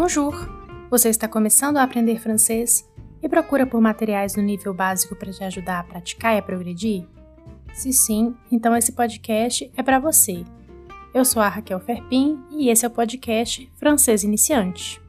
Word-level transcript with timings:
Bonjour! 0.00 0.34
Você 0.88 1.10
está 1.10 1.28
começando 1.28 1.76
a 1.76 1.82
aprender 1.82 2.18
francês 2.18 2.88
e 3.22 3.28
procura 3.28 3.66
por 3.66 3.82
materiais 3.82 4.34
no 4.34 4.42
nível 4.42 4.72
básico 4.72 5.14
para 5.14 5.30
te 5.30 5.44
ajudar 5.44 5.80
a 5.80 5.84
praticar 5.84 6.34
e 6.34 6.38
a 6.38 6.42
progredir? 6.42 7.06
Se 7.74 7.92
sim, 7.92 8.34
então 8.50 8.74
esse 8.74 8.92
podcast 8.92 9.70
é 9.76 9.82
para 9.82 9.98
você. 9.98 10.42
Eu 11.12 11.22
sou 11.22 11.42
a 11.42 11.50
Raquel 11.50 11.78
Ferpin 11.80 12.42
e 12.50 12.70
esse 12.70 12.86
é 12.86 12.88
o 12.88 12.90
podcast 12.90 13.70
Francês 13.76 14.24
Iniciante. 14.24 15.02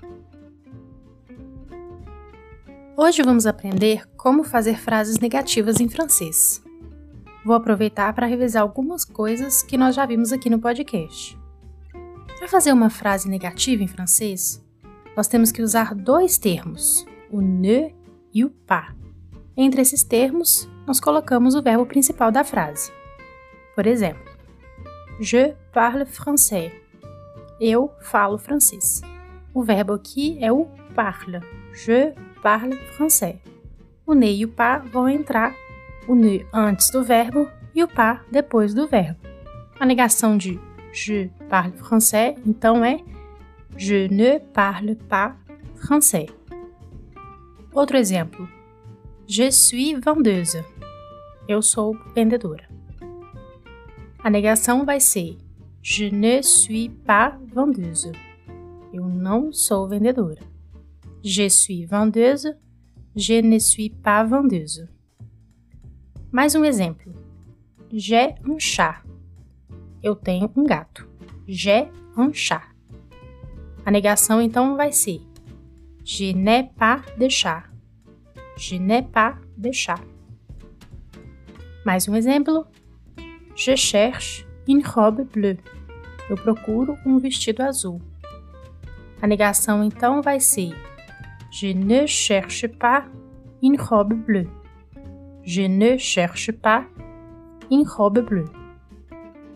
Hoje 2.98 3.23
vamos 3.23 3.48
aprender 3.48 4.05
como 4.18 4.44
fazer 4.44 4.78
frases 4.78 5.20
negativas 5.20 5.80
em 5.80 5.88
francês. 5.88 6.62
Vou 7.46 7.55
aproveitar 7.55 8.14
para 8.14 8.28
revisar 8.28 8.62
algumas 8.62 9.05
coisas 9.05 9.64
que 9.64 9.78
nós 9.78 9.96
já 9.96 10.05
vimos 10.05 10.34
aqui 10.34 10.50
no 10.50 10.60
podcast. 10.60 11.39
Para 12.38 12.50
fazer 12.50 12.73
uma 12.73 12.89
frase 12.89 13.30
negativa 13.30 13.81
em 13.81 13.88
francês, 13.88 14.62
nós 15.16 15.28
temos 15.28 15.52
que 15.52 15.62
usar 15.62 15.94
dois 15.94 16.38
termos, 16.38 17.06
o 17.30 17.42
ne 17.42 17.94
e 18.34 18.46
o 18.46 18.50
pas. 18.50 18.94
Entre 19.56 19.82
esses 19.82 20.04
termos, 20.04 20.70
nós 20.88 21.00
colocamos 21.00 21.56
o 21.56 21.62
verbo 21.62 21.86
principal 21.86 22.32
da 22.32 22.44
frase. 22.44 22.92
Por 23.76 23.86
exemplo, 23.86 24.32
Je 25.20 25.54
parle 25.72 26.04
français. 26.06 26.72
Eu 27.60 27.92
falo 28.02 28.40
francês. 28.40 29.02
O 29.54 29.62
verbo 29.62 29.94
aqui 29.94 30.38
é 30.42 30.52
o 30.52 30.68
parle. 30.96 31.40
Je 31.73 32.14
parle 32.42 32.76
français. 32.98 33.40
O 34.04 34.16
ne 34.16 34.36
e 34.36 34.46
o 34.46 34.48
pas 34.48 34.84
vão 34.90 35.08
entrar, 35.08 35.54
o 36.08 36.16
ne 36.16 36.44
antes 36.52 36.90
do 36.90 37.04
verbo 37.04 37.48
e 37.76 37.84
o 37.84 37.88
pas 37.88 38.20
depois 38.32 38.73
do 38.73 38.88
verbo. 38.88 39.20
A 39.80 39.86
negação 39.86 40.38
de 40.38 40.59
je 40.92 41.30
parle 41.48 41.78
français, 41.78 42.36
então 42.44 42.84
é 42.84 43.00
Je 43.77 44.08
ne 44.08 44.39
parle 44.39 44.95
pas 44.95 45.36
français. 45.75 46.27
Outro 47.73 47.97
exemplo. 47.97 48.47
Je 49.28 49.50
suis 49.52 49.95
vendeuse. 49.95 50.63
Eu 51.47 51.61
sou 51.61 51.97
vendedora. 52.13 52.69
A 54.23 54.30
negação 54.30 54.86
vai 54.86 55.00
ser 55.00 55.38
Je 55.81 56.11
ne 56.11 56.44
suis 56.44 56.89
pas 56.89 57.39
vendeuse. 57.53 58.11
Eu 58.94 59.08
não 59.08 59.52
sou 59.52 59.88
vendedora. 59.88 60.41
Je 61.23 61.50
suis 61.50 61.85
vendeuse. 61.85 62.53
Je 63.16 63.41
ne 63.41 63.59
suis 63.59 63.89
pas 63.89 64.23
vendeuse. 64.23 64.88
Mais 66.31 66.56
um 66.56 66.63
exemplo. 66.63 67.13
J'ai 67.91 68.35
un 68.45 68.59
chat. 68.59 69.02
Eu 70.03 70.16
tenho 70.16 70.52
um 70.56 70.63
gato. 70.63 71.08
J'ai 71.47 71.89
un 72.16 72.31
chat. 72.31 72.70
A 73.86 73.92
negação 73.92 74.42
então 74.42 74.76
vai 74.76 74.92
ser 74.92 75.22
Je 76.04 76.34
n'ai 76.34 76.64
pas 76.64 77.04
de 77.18 77.30
chat. 77.30 77.64
Je 78.58 78.78
n'ai 78.78 79.02
pas 79.02 79.38
de 79.58 79.72
chat. 79.72 80.02
Mais 81.86 82.08
um 82.08 82.16
exemplo. 82.16 82.66
Je 83.56 83.76
cherche 83.76 84.46
une 84.68 84.84
robe 84.84 85.24
bleue. 85.24 85.59
Eu 86.30 86.38
procuro 86.38 86.98
um 87.06 87.18
vestido 87.20 87.62
azul. 87.62 88.02
A 89.22 89.28
negação 89.28 89.84
então 89.84 90.22
vai 90.22 90.40
ser 90.40 90.76
Je 91.52 91.74
ne 91.74 92.08
cherche 92.08 92.68
pas 92.68 93.08
une 93.62 93.78
robe 93.78 94.16
bleue. 94.16 94.50
Je 95.44 95.68
ne 95.68 95.98
cherche 95.98 96.52
pas 96.52 96.86
une 97.70 97.84
robe 97.84 98.22
bleue. 98.22 98.50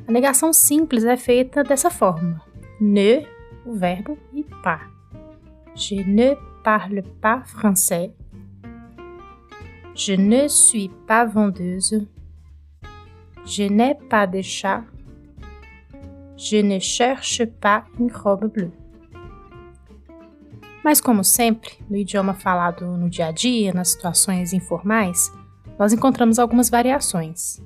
A 0.08 0.12
negação 0.12 0.54
simples 0.54 1.04
é 1.04 1.18
feita 1.18 1.64
dessa 1.64 1.90
forma: 1.90 2.42
ne 2.80 3.35
o 3.66 3.74
verbo 3.74 4.18
e 4.34 4.44
pas. 4.62 4.82
Je 5.76 5.96
ne 5.96 6.36
parle 6.64 7.04
pas 7.22 7.44
français. 7.46 8.14
Je 9.94 10.14
ne 10.14 10.48
suis 10.48 10.90
pas 11.08 11.26
vendeuse. 11.26 12.08
Je 13.46 13.64
n'ai 13.64 13.96
pas 13.96 14.26
de 14.28 14.42
chat. 14.42 14.84
Je 16.38 16.58
ne 16.58 16.80
cherche 16.80 17.46
pas 17.46 17.86
une 18.00 18.12
robe 18.12 18.52
bleue. 18.52 18.72
Mas, 20.84 21.02
como 21.02 21.24
sempre, 21.24 21.80
no 21.90 21.98
idioma 21.98 22.34
falado 22.36 22.86
no 22.98 23.10
dia 23.10 23.28
a 23.28 23.32
dia, 23.32 23.74
nas 23.74 23.90
situações 23.90 24.54
informais, 24.54 25.32
nós 25.80 25.94
encontramos 25.94 26.38
algumas 26.38 26.70
variações. 26.70 27.60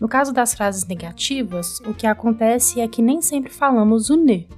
No 0.00 0.08
caso 0.08 0.32
das 0.32 0.54
frases 0.54 0.86
negativas, 0.86 1.80
o 1.80 1.92
que 1.92 2.06
acontece 2.06 2.80
é 2.80 2.88
que 2.88 3.02
nem 3.02 3.20
sempre 3.20 3.52
falamos 3.52 4.10
o 4.10 4.16
ne, 4.16 4.48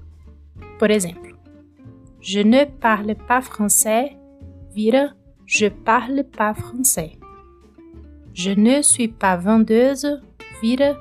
por 0.79 0.91
exemplo, 0.91 1.37
je 2.21 2.41
ne 2.41 2.65
parle 2.65 3.15
pas 3.15 3.41
français 3.41 4.17
vira 4.75 5.15
je 5.47 5.69
parle 5.69 6.25
pas 6.25 6.55
français. 6.55 7.13
Je 8.35 8.51
ne 8.51 8.83
suis 8.83 9.09
pas 9.09 9.37
vendeuse 9.37 10.21
vira 10.61 10.97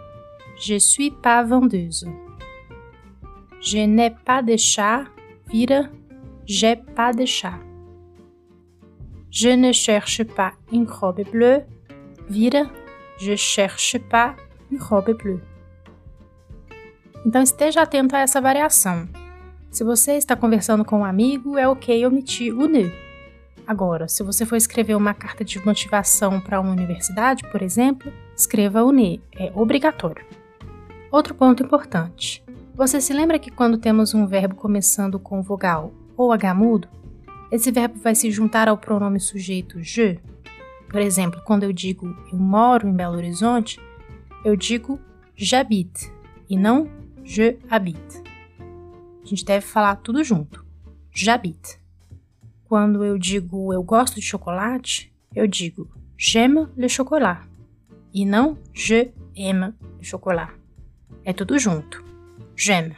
je 0.58 0.78
suis 0.78 1.12
pas 1.12 1.44
vendeuse. 1.44 2.08
Je 3.60 3.80
n'ai 3.80 4.12
pas 4.12 4.42
de 4.42 4.56
chat 4.56 5.06
vira 5.52 5.90
j'ai 6.46 6.76
pas 6.76 7.12
de 7.12 7.26
chat. 7.26 7.60
Je 9.32 9.50
ne 9.50 9.74
cherche 9.74 10.24
pas 10.24 10.54
une 10.72 10.88
robe 10.88 11.24
bleue 11.32 11.64
vira 12.30 12.64
je 13.18 13.36
cherche 13.36 13.98
pas 14.10 14.36
une 14.72 14.80
robe 14.80 15.18
bleue. 15.18 15.42
Então 17.26 17.42
esteja 17.42 17.82
atento 17.82 18.16
a 18.16 18.20
essa 18.20 18.40
variação. 18.40 19.10
Se 19.76 19.84
você 19.84 20.14
está 20.14 20.38
conversando 20.38 20.86
com 20.86 21.00
um 21.00 21.04
amigo, 21.04 21.58
é 21.58 21.68
ok 21.68 22.06
omitir 22.06 22.58
o 22.58 22.66
ne. 22.66 22.94
Agora, 23.68 24.08
se 24.08 24.24
você 24.24 24.46
for 24.46 24.56
escrever 24.56 24.96
uma 24.96 25.14
carta 25.14 25.44
de 25.44 25.60
motivação 25.66 26.40
para 26.40 26.62
uma 26.62 26.72
universidade, 26.72 27.44
por 27.52 27.62
exemplo, 27.62 28.10
escreva 28.34 28.86
o 28.86 28.94
ne, 28.94 29.22
é 29.38 29.52
obrigatório. 29.54 30.26
Outro 31.12 31.36
ponto 31.36 31.62
importante. 31.62 32.42
Você 32.74 33.02
se 33.02 33.12
lembra 33.12 33.38
que 33.38 33.52
quando 33.52 33.78
temos 33.78 34.14
um 34.14 34.26
verbo 34.26 34.56
começando 34.56 35.20
com 35.20 35.42
vogal 35.42 35.92
ou 36.16 36.32
H 36.32 36.54
mudo, 36.54 36.88
esse 37.52 37.70
verbo 37.70 38.00
vai 38.00 38.16
se 38.16 38.32
juntar 38.32 38.70
ao 38.70 38.78
pronome 38.78 39.20
sujeito 39.20 39.84
je? 39.84 40.18
Por 40.90 41.02
exemplo, 41.02 41.42
quando 41.44 41.64
eu 41.64 41.74
digo 41.74 42.16
eu 42.32 42.40
moro 42.40 42.88
em 42.88 42.94
Belo 42.94 43.18
Horizonte, 43.18 43.78
eu 44.46 44.56
digo 44.56 44.98
j'habite 45.36 46.10
e 46.50 46.56
não 46.56 46.90
je 47.26 47.58
habite. 47.70 48.35
A 49.26 49.28
gente 49.28 49.44
deve 49.44 49.66
falar 49.66 49.96
tudo 49.96 50.24
junto. 50.24 50.64
J'habite. 51.12 51.80
Quando 52.66 53.04
eu 53.04 53.18
digo 53.18 53.74
eu 53.74 53.82
gosto 53.82 54.16
de 54.16 54.22
chocolate, 54.22 55.12
eu 55.36 55.48
digo 55.48 55.90
j'aime 56.16 56.68
le 56.78 56.88
chocolat 56.88 57.48
e 58.14 58.24
não 58.24 58.56
je 58.72 59.12
aime 59.36 59.74
le 59.98 60.04
chocolat. 60.04 60.54
É 61.24 61.34
tudo 61.34 61.58
junto. 61.58 62.06
J'aime. 62.56 62.96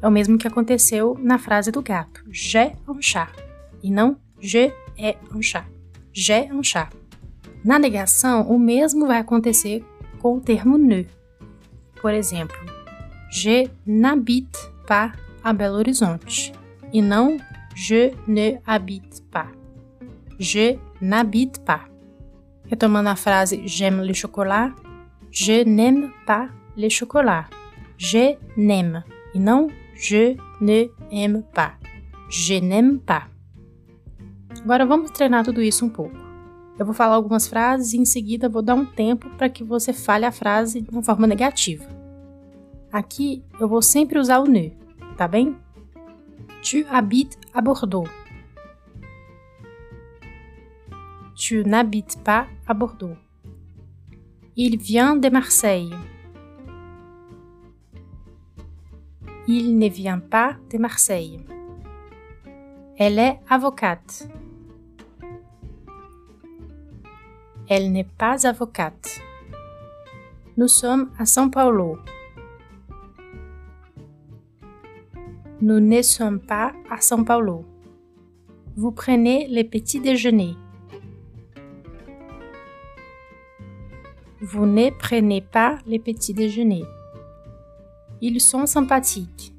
É 0.00 0.08
o 0.08 0.10
mesmo 0.10 0.38
que 0.38 0.48
aconteceu 0.48 1.14
na 1.20 1.38
frase 1.38 1.70
do 1.70 1.82
gato. 1.82 2.24
J'ai 2.30 2.72
un 2.88 3.02
chat 3.02 3.30
e 3.82 3.90
não 3.90 4.16
je 4.40 4.72
ai 4.98 5.18
un 5.30 5.42
chat. 5.42 5.66
J'ai 6.10 6.50
un 6.50 6.62
chat. 6.62 6.90
Na 7.62 7.78
negação, 7.78 8.48
o 8.48 8.58
mesmo 8.58 9.06
vai 9.06 9.18
acontecer 9.18 9.84
com 10.20 10.38
o 10.38 10.40
termo 10.40 10.78
ne. 10.78 11.06
Por 12.00 12.14
exemplo, 12.14 12.56
je 13.30 13.68
n'habite 13.86 14.58
pas 14.86 15.12
a 15.44 15.52
Belo 15.52 15.76
Horizonte 15.76 16.52
e 16.92 17.02
não 17.02 17.38
Je 17.74 18.14
ne 18.26 18.60
habite 18.64 19.20
pas. 19.32 19.48
Je 20.38 20.78
n'habite 21.00 21.60
pas. 21.60 21.90
Retomando 22.70 23.08
a 23.08 23.16
frase 23.16 23.60
J'aime 23.66 24.02
le 24.02 24.14
chocolat, 24.14 24.72
je 25.30 25.64
n'aime 25.64 26.12
pas 26.24 26.48
le 26.76 26.88
chocolat. 26.88 27.46
Je 27.98 28.36
n'aime 28.56 29.02
e 29.34 29.38
não 29.38 29.68
je 29.96 30.36
ne 30.60 30.88
aime 31.10 31.42
pas. 31.42 31.74
Je 32.28 32.60
n'aime 32.60 33.00
pas. 33.00 33.28
Agora 34.62 34.86
vamos 34.86 35.10
treinar 35.10 35.44
tudo 35.44 35.60
isso 35.60 35.84
um 35.84 35.90
pouco. 35.90 36.16
Eu 36.78 36.86
vou 36.86 36.94
falar 36.94 37.16
algumas 37.16 37.46
frases 37.46 37.92
e 37.92 37.98
em 37.98 38.04
seguida 38.04 38.48
vou 38.48 38.62
dar 38.62 38.74
um 38.74 38.84
tempo 38.84 39.28
para 39.30 39.48
que 39.48 39.62
você 39.62 39.92
fale 39.92 40.24
a 40.24 40.32
frase 40.32 40.80
de 40.80 40.90
uma 40.90 41.02
forma 41.02 41.26
negativa. 41.26 41.84
Aqui 42.92 43.44
eu 43.60 43.68
vou 43.68 43.82
sempre 43.82 44.18
usar 44.18 44.38
o 44.38 44.46
ne, 44.46 44.76
Tu 46.62 46.84
habites 46.90 47.38
à 47.52 47.60
Bordeaux. 47.60 48.08
Tu 51.36 51.64
n'habites 51.64 52.22
pas 52.24 52.46
à 52.66 52.74
Bordeaux. 52.74 53.16
Il 54.56 54.78
vient 54.78 55.16
de 55.16 55.28
Marseille. 55.28 55.92
Il 59.46 59.78
ne 59.78 59.88
vient 59.88 60.20
pas 60.20 60.56
de 60.72 60.78
Marseille. 60.78 61.44
Elle 62.96 63.18
est 63.18 63.40
avocate. 63.50 64.28
Elle 67.68 67.92
n'est 67.92 68.08
pas 68.18 68.46
avocate. 68.46 69.20
Nous 70.56 70.68
sommes 70.68 71.10
à 71.18 71.24
São 71.24 71.50
Paulo. 71.50 71.98
Nous 75.66 75.80
ne 75.80 76.02
sommes 76.02 76.40
pas 76.40 76.74
à 76.90 77.00
São 77.00 77.24
Paulo. 77.24 77.64
Vous 78.76 78.92
prenez 78.92 79.48
le 79.48 79.62
petit 79.62 79.98
déjeuner. 79.98 80.58
Vous 84.42 84.66
ne 84.66 84.90
prenez 84.90 85.40
pas 85.40 85.78
le 85.86 85.98
petit 85.98 86.34
déjeuner. 86.34 86.84
Ils 88.20 88.42
sont 88.42 88.66
sympathiques. 88.66 89.54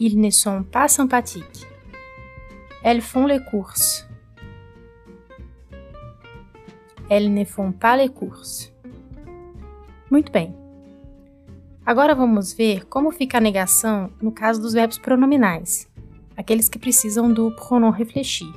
Ils 0.00 0.20
ne 0.20 0.30
sont 0.30 0.64
pas 0.64 0.88
sympathiques. 0.88 1.68
Elles 2.82 3.00
font 3.00 3.26
les 3.28 3.44
courses. 3.48 4.08
Elles 7.08 7.32
ne 7.32 7.44
font 7.44 7.70
pas 7.70 7.96
les 7.96 8.08
courses. 8.08 8.72
Muito 10.10 10.32
bem. 10.32 10.63
Agora 11.86 12.14
vamos 12.14 12.54
ver 12.54 12.86
como 12.86 13.10
fica 13.10 13.36
a 13.36 13.40
negação 13.42 14.10
no 14.18 14.32
caso 14.32 14.58
dos 14.58 14.72
verbos 14.72 14.96
pronominais, 14.96 15.86
aqueles 16.34 16.66
que 16.66 16.78
precisam 16.78 17.30
do 17.30 17.50
pronom 17.50 17.90
refletir. 17.90 18.50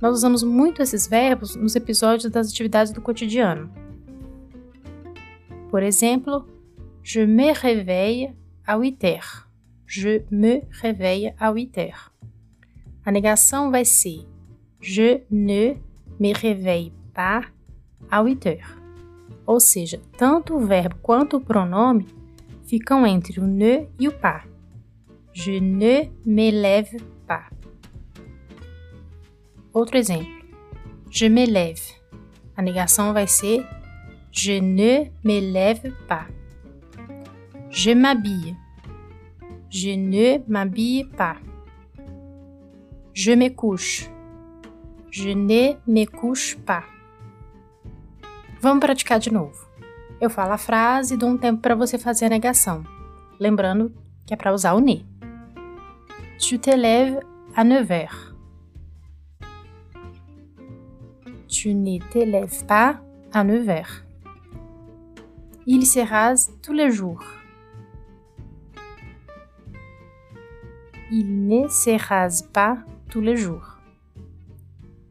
Nós 0.00 0.18
usamos 0.18 0.44
muito 0.44 0.80
esses 0.80 1.08
verbos 1.08 1.56
nos 1.56 1.74
episódios 1.74 2.30
das 2.30 2.48
atividades 2.48 2.92
do 2.92 3.00
cotidiano. 3.00 3.68
Por 5.68 5.82
exemplo, 5.82 6.46
je 7.02 7.26
me 7.26 7.52
réveille 7.52 8.32
à 8.64 8.76
8 8.76 9.04
heures. 9.04 9.44
Je 9.84 10.22
me 10.30 10.62
réveille 10.70 11.34
à 11.40 11.50
8 11.50 11.76
heures. 11.78 12.12
A 13.04 13.10
negação 13.10 13.72
vai 13.72 13.84
ser 13.84 14.24
je 14.80 15.22
ne 15.28 15.74
me 16.20 16.32
réveille 16.32 16.92
pas 17.12 17.46
à 18.08 18.20
8 18.20 18.46
heures. 18.46 18.78
Ou 19.44 19.58
seja, 19.58 20.00
tanto 20.16 20.54
o 20.54 20.60
verbo 20.60 20.94
quanto 21.02 21.38
o 21.38 21.40
pronome 21.40 22.17
ficam 22.68 23.06
entre 23.06 23.40
o 23.40 23.46
ne 23.46 23.88
e 23.98 24.06
o 24.06 24.12
pas. 24.12 24.44
Je 25.32 25.58
ne 25.58 26.10
me 26.24 26.50
lève 26.50 27.00
pas. 27.26 27.50
Outro 29.72 29.96
exemplo. 29.96 30.38
Je 31.10 31.28
me 31.28 31.46
lève. 31.46 31.80
A 32.54 32.62
negação 32.62 33.12
vai 33.12 33.26
ser 33.26 33.66
Je 34.30 34.60
ne 34.60 35.10
me 35.24 35.40
lève 35.40 35.94
pas. 36.06 36.26
Je 37.70 37.94
m'habille. 37.94 38.56
Je 39.70 39.96
ne 39.96 40.38
m'habille 40.46 41.04
pas. 41.04 41.36
Je 43.14 43.32
me 43.32 43.48
couche. 43.48 44.10
Je 45.10 45.30
ne 45.30 45.74
me 45.86 46.04
couche 46.04 46.56
pas. 46.66 46.84
Vamos 48.60 48.80
praticar 48.80 49.20
de 49.20 49.30
novo. 49.30 49.67
Eu 50.20 50.28
falo 50.28 50.52
a 50.52 50.58
frase 50.58 51.14
e 51.14 51.16
dou 51.16 51.28
um 51.28 51.38
tempo 51.38 51.62
para 51.62 51.76
você 51.76 51.96
fazer 51.96 52.26
a 52.26 52.30
negação. 52.30 52.82
Lembrando 53.38 53.92
que 54.26 54.34
é 54.34 54.36
para 54.36 54.52
usar 54.52 54.74
o 54.74 54.80
ne. 54.80 55.06
Tu 56.38 56.58
te 56.58 56.74
lèves 56.74 57.20
à 57.54 57.62
9 57.62 57.90
heures. 57.92 58.34
Tu 61.46 61.72
ne 61.72 61.98
te 61.98 62.18
lèves 62.18 62.64
pas 62.66 63.00
à 63.32 63.44
9 63.44 63.68
heures. 63.68 64.04
Il 65.66 65.86
se 65.86 66.00
rase 66.00 66.50
tous 66.62 66.72
les 66.72 66.90
jours. 66.90 67.24
Il 71.10 71.46
ne 71.46 71.68
se 71.68 71.96
rase 71.96 72.42
pas 72.42 72.78
tous 73.08 73.20
les 73.20 73.36
jours. 73.36 73.78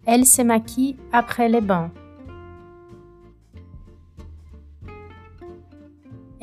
Elle 0.06 0.26
se 0.26 0.42
maquille 0.42 0.98
après 1.12 1.50
les 1.50 1.62
bains. 1.62 1.92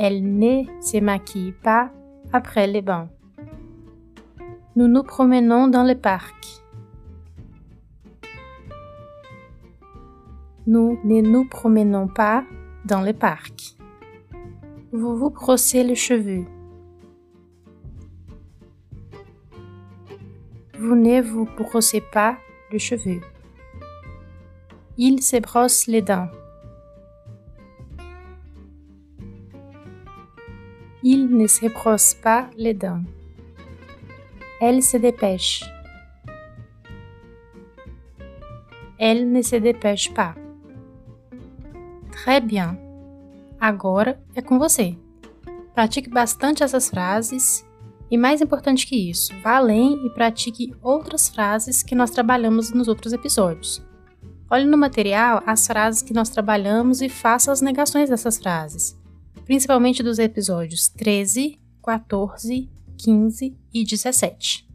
Elle 0.06 0.38
ne 0.38 0.64
se 0.82 1.00
maquille 1.00 1.52
pas 1.52 1.90
après 2.30 2.66
les 2.66 2.82
bains. 2.82 3.08
Nous 4.76 4.86
nous 4.86 5.02
promenons 5.02 5.66
dans 5.66 5.82
le 5.82 5.94
parc. 5.94 6.44
Nous 10.66 10.98
ne 11.04 11.22
nous 11.22 11.48
promenons 11.48 12.06
pas 12.06 12.44
dans 12.84 13.00
le 13.00 13.14
parc. 13.14 13.78
Vous 14.92 15.16
vous 15.16 15.30
brossez 15.30 15.82
les 15.82 15.94
cheveux. 15.94 16.44
Vous 20.78 20.96
ne 20.96 21.22
vous 21.22 21.48
brossez 21.56 22.02
pas 22.02 22.36
les 22.70 22.78
cheveux. 22.78 23.22
Il 24.98 25.22
se 25.22 25.40
brosse 25.40 25.86
les 25.86 26.02
dents. 26.02 26.28
Ne 31.34 31.46
se 31.48 31.68
brosse 31.68 32.14
pas 32.14 32.48
les 32.56 32.74
dents. 32.74 33.02
Elle 34.60 34.82
se 34.82 34.96
dépêche. 34.96 35.64
Elle 38.98 39.30
ne 39.30 39.42
se 39.42 39.56
dépêche 39.56 40.12
pas. 40.14 40.34
Très 42.12 42.40
bien. 42.40 42.78
Agora 43.60 44.18
é 44.34 44.40
com 44.40 44.58
você. 44.58 44.96
Pratique 45.74 46.08
bastante 46.08 46.62
essas 46.62 46.88
frases 46.88 47.66
e, 48.10 48.16
mais 48.16 48.40
importante 48.40 48.86
que 48.86 49.10
isso, 49.10 49.34
vá 49.42 49.56
além 49.56 50.06
e 50.06 50.10
pratique 50.10 50.72
outras 50.80 51.28
frases 51.28 51.82
que 51.82 51.94
nós 51.94 52.10
trabalhamos 52.10 52.70
nos 52.70 52.86
outros 52.86 53.12
episódios. 53.12 53.82
Olhe 54.48 54.66
no 54.66 54.78
material 54.78 55.42
as 55.44 55.66
frases 55.66 56.00
que 56.00 56.14
nós 56.14 56.28
trabalhamos 56.28 57.02
e 57.02 57.08
faça 57.08 57.50
as 57.50 57.60
negações 57.60 58.08
dessas 58.08 58.38
frases 58.38 58.96
principalmente 59.44 60.02
dos 60.02 60.18
episódios 60.18 60.88
13, 60.88 61.58
14, 61.82 62.68
15 62.96 63.56
e 63.72 63.84
17. 63.84 64.68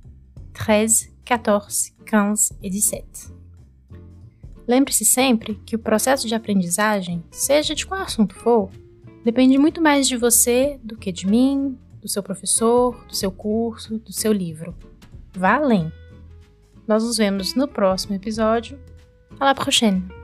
13, 0.54 1.12
14, 1.25 1.94
15 2.06 2.56
e 2.62 2.69
17. 2.69 3.33
Lembre-se 4.68 5.04
sempre 5.04 5.56
que 5.66 5.75
o 5.75 5.80
processo 5.80 6.27
de 6.27 6.36
aprendizagem, 6.36 7.24
seja 7.31 7.74
de 7.74 7.88
qual 7.88 8.01
assunto 8.01 8.36
for, 8.36 8.69
depende 9.24 9.57
muito 9.57 9.81
mais 9.81 10.07
de 10.07 10.16
você 10.16 10.80
do 10.83 10.95
que 10.95 11.12
de 11.12 11.25
mim, 11.25 11.77
do 12.00 12.07
seu 12.07 12.21
professor, 12.21 13.06
do 13.07 13.16
seu 13.16 13.31
curso, 13.31 13.98
do 13.98 14.13
seu 14.13 14.31
livro. 14.31 14.75
Vá 15.33 15.56
além! 15.56 15.92
Nós 16.88 17.04
nos 17.04 17.18
vemos 17.18 17.56
no 17.56 17.68
próximo 17.68 18.16
episódio. 18.16 18.80
À 19.39 19.45
la 19.45 19.56
prochaine! 19.56 20.19